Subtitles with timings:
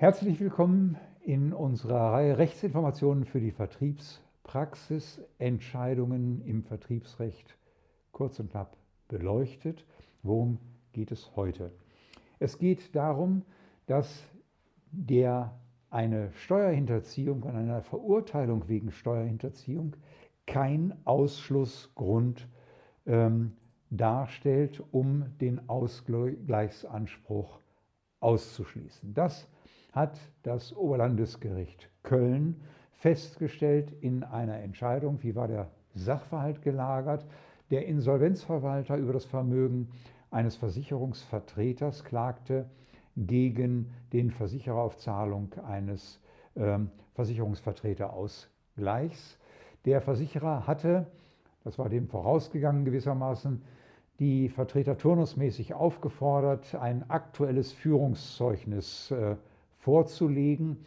[0.00, 7.58] Herzlich willkommen in unserer Reihe Rechtsinformationen für die Vertriebspraxis, Entscheidungen im Vertriebsrecht
[8.10, 8.78] kurz und knapp
[9.08, 9.84] beleuchtet.
[10.22, 10.56] Worum
[10.94, 11.70] geht es heute?
[12.38, 13.42] Es geht darum,
[13.84, 14.24] dass
[14.90, 15.54] der
[15.90, 19.96] eine Steuerhinterziehung und eine Verurteilung wegen Steuerhinterziehung
[20.46, 22.48] kein Ausschlussgrund
[23.04, 23.52] ähm,
[23.90, 27.60] darstellt, um den Ausgleichsanspruch
[28.20, 29.12] auszuschließen.
[29.12, 29.46] Das
[29.92, 32.60] hat das Oberlandesgericht Köln
[32.92, 35.22] festgestellt in einer Entscheidung.
[35.22, 37.26] Wie war der Sachverhalt gelagert?
[37.70, 39.88] Der Insolvenzverwalter über das Vermögen
[40.30, 42.68] eines Versicherungsvertreters klagte
[43.16, 46.20] gegen den Versicherer auf Zahlung eines
[46.56, 49.38] ähm, Versicherungsvertreterausgleichs.
[49.84, 51.06] Der Versicherer hatte,
[51.64, 53.62] das war dem vorausgegangen gewissermaßen,
[54.18, 59.36] die Vertreter turnusmäßig aufgefordert, ein aktuelles Führungszeugnis äh,
[59.80, 60.78] vorzulegen.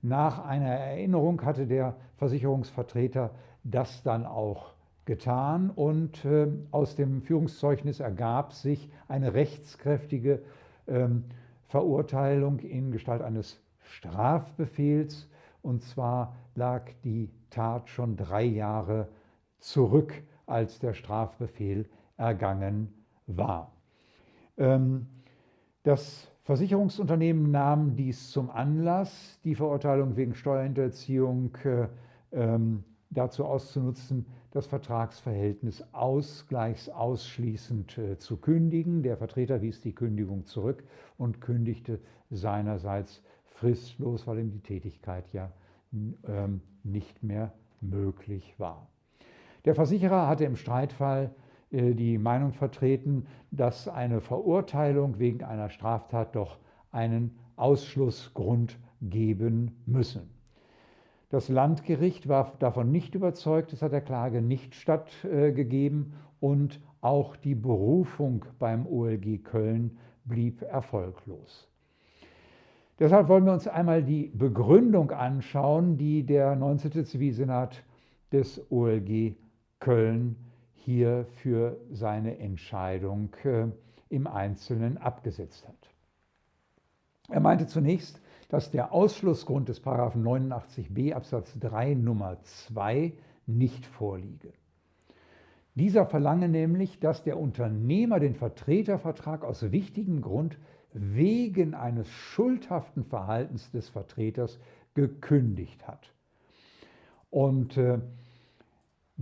[0.00, 3.30] Nach einer Erinnerung hatte der Versicherungsvertreter
[3.64, 10.42] das dann auch getan und äh, aus dem Führungszeugnis ergab sich eine rechtskräftige
[10.86, 11.24] ähm,
[11.68, 15.28] Verurteilung in Gestalt eines Strafbefehls.
[15.62, 19.08] Und zwar lag die Tat schon drei Jahre
[19.58, 20.12] zurück,
[20.46, 22.92] als der Strafbefehl ergangen
[23.26, 23.72] war.
[24.58, 25.06] Ähm,
[25.82, 31.86] das Versicherungsunternehmen nahm dies zum Anlass, die Verurteilung wegen Steuerhinterziehung äh,
[32.32, 39.04] ähm, dazu auszunutzen, das Vertragsverhältnis ausgleichsausschließend äh, zu kündigen.
[39.04, 40.82] Der Vertreter wies die Kündigung zurück
[41.16, 45.52] und kündigte seinerseits fristlos, weil ihm die Tätigkeit ja
[45.92, 48.88] ähm, nicht mehr möglich war.
[49.64, 51.32] Der Versicherer hatte im Streitfall
[51.72, 56.58] die Meinung vertreten, dass eine Verurteilung wegen einer Straftat doch
[56.90, 60.28] einen Ausschlussgrund geben müssen.
[61.30, 67.54] Das Landgericht war davon nicht überzeugt, es hat der Klage nicht stattgegeben und auch die
[67.54, 71.68] Berufung beim OLG Köln blieb erfolglos.
[72.98, 77.04] Deshalb wollen wir uns einmal die Begründung anschauen, die der 19.
[77.06, 77.82] Zivilsenat
[78.30, 79.34] des OLG
[79.80, 80.36] Köln
[80.84, 83.66] hier für seine Entscheidung äh,
[84.08, 85.90] im Einzelnen abgesetzt hat.
[87.28, 93.12] Er meinte zunächst, dass der Ausschlussgrund des 89b Absatz 3 Nummer 2
[93.46, 94.52] nicht vorliege.
[95.74, 100.58] Dieser verlange nämlich, dass der Unternehmer den Vertretervertrag aus wichtigem Grund
[100.92, 104.58] wegen eines schuldhaften Verhaltens des Vertreters
[104.94, 106.12] gekündigt hat.
[107.30, 108.00] Und äh,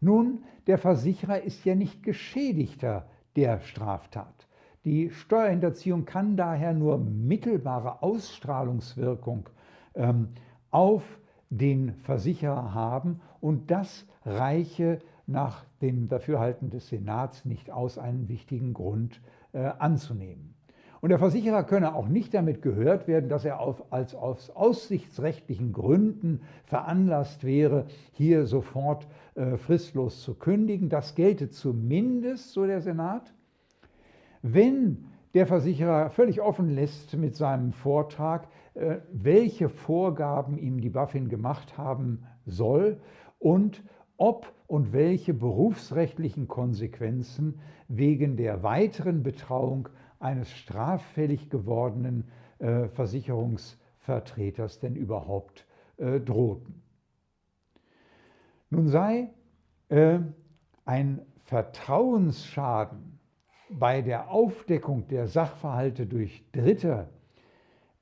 [0.00, 3.06] Nun, der Versicherer ist ja nicht Geschädigter
[3.36, 4.48] der Straftat.
[4.84, 9.48] Die Steuerhinterziehung kann daher nur mittelbare Ausstrahlungswirkung
[9.94, 10.28] ähm,
[10.70, 11.04] auf
[11.58, 18.72] den Versicherer haben und das reiche nach dem Dafürhalten des Senats nicht aus, einen wichtigen
[18.72, 19.20] Grund
[19.52, 20.54] äh, anzunehmen.
[21.02, 25.72] Und der Versicherer könne auch nicht damit gehört werden, dass er auf, als aus aussichtsrechtlichen
[25.72, 30.88] Gründen veranlasst wäre, hier sofort äh, fristlos zu kündigen.
[30.88, 33.34] Das gelte zumindest, so der Senat,
[34.42, 41.28] wenn der Versicherer völlig offen lässt mit seinem Vortrag, äh, welche Vorgaben ihm die BaFin
[41.28, 43.00] gemacht haben soll
[43.38, 43.82] und
[44.16, 49.88] ob und welche berufsrechtlichen Konsequenzen wegen der weiteren Betrauung
[50.20, 52.28] eines straffällig gewordenen
[52.58, 56.82] äh, Versicherungsvertreters denn überhaupt äh, drohten.
[58.70, 59.28] Nun sei
[60.86, 63.11] ein Vertrauensschaden
[63.78, 67.08] bei der Aufdeckung der Sachverhalte durch Dritte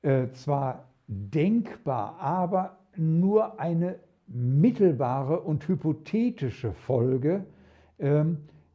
[0.02, 7.44] äh, zwar denkbar, aber nur eine mittelbare und hypothetische Folge
[7.98, 8.24] äh,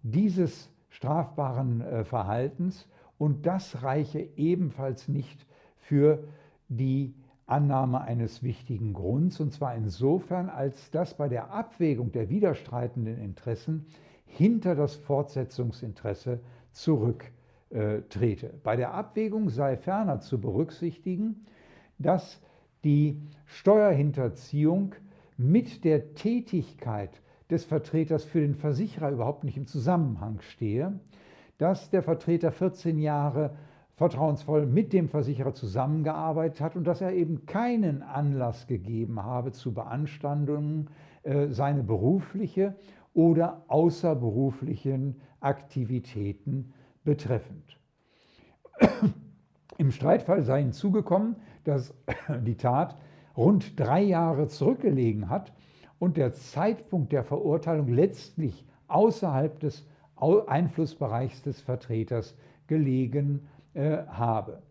[0.03, 2.87] dieses strafbaren äh, Verhaltens.
[3.17, 5.45] Und das reiche ebenfalls nicht
[5.77, 6.27] für
[6.67, 7.13] die
[7.47, 13.85] Annahme eines wichtigen Grunds, und zwar insofern, als dass bei der Abwägung der widerstreitenden Interessen
[14.25, 16.39] hinter das Fortsetzungsinteresse
[16.75, 18.53] zurücktrete.
[18.63, 21.45] Bei der Abwägung sei ferner zu berücksichtigen,
[21.97, 22.41] dass
[22.83, 24.93] die Steuerhinterziehung
[25.37, 30.99] mit der Tätigkeit des Vertreters für den Versicherer überhaupt nicht im Zusammenhang stehe,
[31.57, 33.55] dass der Vertreter 14 Jahre
[33.95, 39.73] vertrauensvoll mit dem Versicherer zusammengearbeitet hat und dass er eben keinen Anlass gegeben habe zu
[39.73, 40.89] Beanstandungen
[41.23, 42.75] äh, seine berufliche
[43.15, 46.73] oder außerberuflichen Aktivitäten
[47.03, 47.79] betreffend.
[49.77, 51.93] Im Streitfall sei hinzugekommen, dass
[52.43, 52.95] die Tat
[53.35, 55.53] rund drei Jahre zurückgelegen hat
[55.97, 64.61] und der Zeitpunkt der Verurteilung letztlich außerhalb des Einflussbereichs des Vertreters gelegen äh, habe.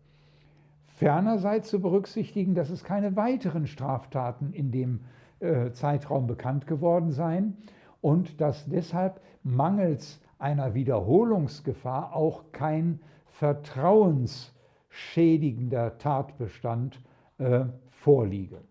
[0.87, 5.01] Ferner sei zu berücksichtigen, dass es keine weiteren Straftaten in dem
[5.39, 7.57] äh, Zeitraum bekannt geworden seien
[8.05, 12.99] und dass deshalb mangels einer Wiederholungsgefahr auch kein
[13.31, 17.01] vertrauensschädigender Tatbestand
[17.39, 18.61] äh, vorliege.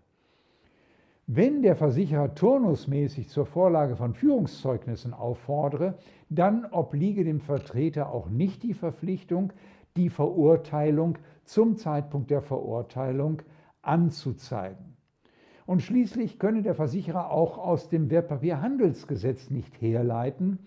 [1.27, 5.99] Wenn der Versicherer turnusmäßig zur Vorlage von Führungszeugnissen auffordere,
[6.29, 9.53] dann obliege dem Vertreter auch nicht die Verpflichtung,
[9.97, 13.43] die Verurteilung zum Zeitpunkt der Verurteilung
[13.83, 14.94] anzuzeigen.
[15.67, 20.59] Und schließlich könne der Versicherer auch aus dem Wertpapierhandelsgesetz nicht herleiten,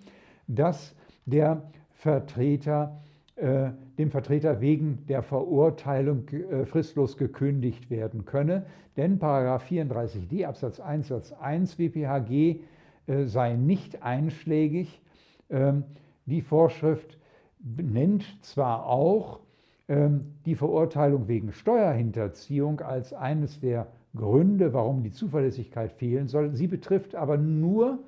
[0.47, 0.95] dass
[1.25, 1.61] der
[1.91, 3.01] Vertreter,
[3.35, 8.65] äh, dem Vertreter wegen der Verurteilung äh, fristlos gekündigt werden könne.
[8.95, 12.61] Denn 34d Absatz 1 Satz 1 WPHG
[13.05, 15.01] äh, sei nicht einschlägig.
[15.49, 15.83] Ähm,
[16.25, 17.17] die Vorschrift
[17.59, 19.39] nennt zwar auch
[19.89, 26.53] die Verurteilung wegen Steuerhinterziehung als eines der Gründe, warum die Zuverlässigkeit fehlen soll.
[26.53, 27.99] Sie betrifft aber nur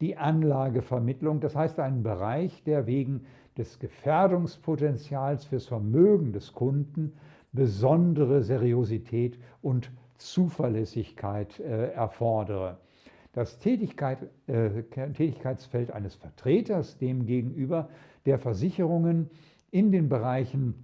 [0.00, 3.22] die Anlagevermittlung, das heißt einen Bereich, der wegen
[3.56, 7.14] des Gefährdungspotenzials fürs Vermögen des Kunden
[7.52, 12.78] besondere Seriosität und Zuverlässigkeit äh, erfordere.
[13.32, 17.88] Das Tätigkeit, äh, Tätigkeitsfeld eines Vertreters demgegenüber
[18.26, 19.30] der Versicherungen
[19.70, 20.74] in den Bereichen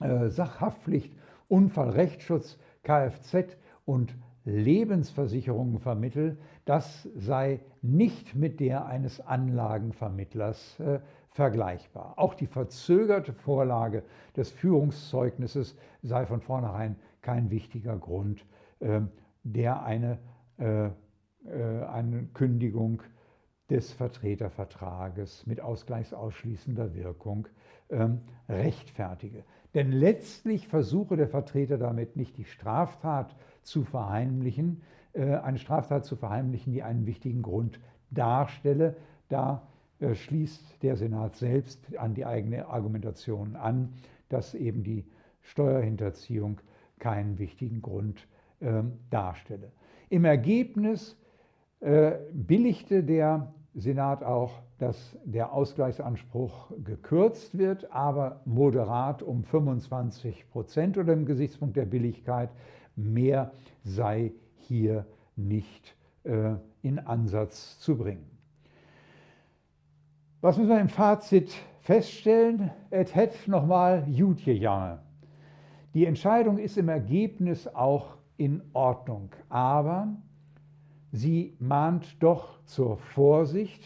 [0.00, 1.12] Sachhaftpflicht,
[1.48, 4.14] Unfallrechtsschutz, Kfz und
[4.44, 11.00] Lebensversicherungen vermittelt, das sei nicht mit der eines Anlagenvermittlers äh,
[11.30, 12.14] vergleichbar.
[12.16, 14.02] Auch die verzögerte Vorlage
[14.36, 18.44] des Führungszeugnisses sei von vornherein kein wichtiger Grund,
[18.80, 19.00] äh,
[19.42, 20.18] der eine,
[20.58, 20.92] äh, äh,
[21.84, 23.02] eine Kündigung
[23.70, 27.48] des Vertretervertrages mit ausgleichsausschließender Wirkung
[27.90, 29.44] ähm, rechtfertige.
[29.78, 34.82] Denn letztlich versuche der Vertreter damit nicht die Straftat zu verheimlichen,
[35.12, 37.78] äh, eine Straftat zu verheimlichen, die einen wichtigen Grund
[38.10, 38.96] darstelle.
[39.28, 39.68] Da
[40.00, 43.92] äh, schließt der Senat selbst an die eigene Argumentation an,
[44.28, 45.04] dass eben die
[45.42, 46.60] Steuerhinterziehung
[46.98, 48.26] keinen wichtigen Grund
[48.58, 49.70] äh, darstelle.
[50.08, 51.16] Im Ergebnis
[51.78, 60.96] äh, billigte der Senat auch, dass der Ausgleichsanspruch gekürzt wird, aber moderat um 25 Prozent
[60.96, 62.50] oder im Gesichtspunkt der Billigkeit.
[62.94, 65.04] Mehr sei hier
[65.36, 68.26] nicht äh, in Ansatz zu bringen.
[70.40, 72.70] Was müssen wir im Fazit feststellen?
[72.90, 75.00] Et het nochmal gut gegangen.
[75.94, 80.14] Die Entscheidung ist im Ergebnis auch in Ordnung, aber
[81.10, 83.82] sie mahnt doch zur Vorsicht,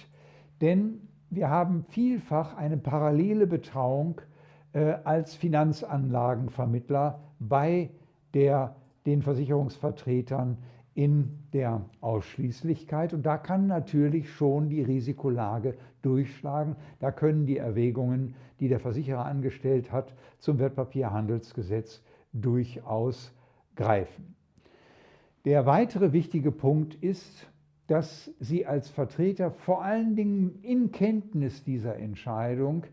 [0.62, 4.20] denn wir haben vielfach eine parallele Betrauung
[4.72, 7.90] äh, als Finanzanlagenvermittler bei
[8.32, 10.56] der, den Versicherungsvertretern
[10.94, 13.12] in der Ausschließlichkeit.
[13.12, 16.76] Und da kann natürlich schon die Risikolage durchschlagen.
[17.00, 22.02] Da können die Erwägungen, die der Versicherer angestellt hat, zum Wertpapierhandelsgesetz
[22.32, 23.34] durchaus
[23.74, 24.36] greifen.
[25.44, 27.48] Der weitere wichtige Punkt ist,
[27.86, 32.84] dass Sie als Vertreter vor allen Dingen in Kenntnis dieser Entscheidung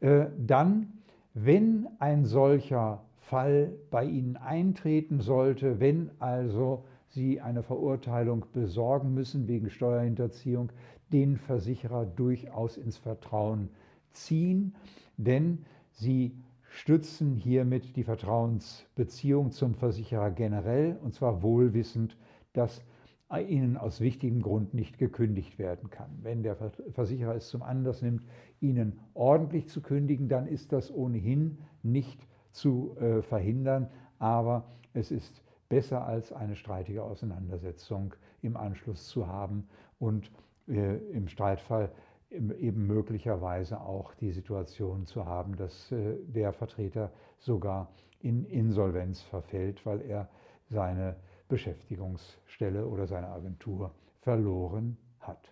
[0.00, 0.92] äh, dann,
[1.32, 9.48] wenn ein solcher Fall bei Ihnen eintreten sollte, wenn also Sie eine Verurteilung besorgen müssen
[9.48, 10.70] wegen Steuerhinterziehung,
[11.12, 13.70] den Versicherer durchaus ins Vertrauen
[14.12, 14.74] ziehen,
[15.16, 16.32] denn Sie
[16.68, 22.16] stützen hiermit die Vertrauensbeziehung zum Versicherer generell, und zwar wohlwissend,
[22.52, 22.82] dass
[23.30, 26.10] Ihnen aus wichtigem Grund nicht gekündigt werden kann.
[26.22, 26.56] Wenn der
[26.92, 28.24] Versicherer es zum Anlass nimmt,
[28.60, 35.42] Ihnen ordentlich zu kündigen, dann ist das ohnehin nicht zu äh, verhindern, aber es ist
[35.68, 39.66] besser als eine streitige Auseinandersetzung im Anschluss zu haben
[39.98, 40.30] und
[40.68, 41.90] äh, im Streitfall
[42.30, 47.90] eben möglicherweise auch die Situation zu haben, dass äh, der Vertreter sogar
[48.20, 50.28] in Insolvenz verfällt, weil er
[50.68, 51.16] seine
[51.48, 55.50] Beschäftigungsstelle oder seine Agentur verloren hat.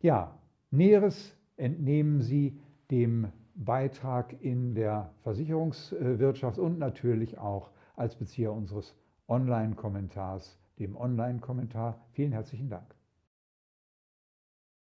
[0.00, 0.38] Ja,
[0.70, 8.94] Näheres entnehmen Sie dem Beitrag in der Versicherungswirtschaft und natürlich auch als Bezieher unseres
[9.28, 12.00] Online-Kommentars, dem Online-Kommentar.
[12.12, 12.93] Vielen herzlichen Dank.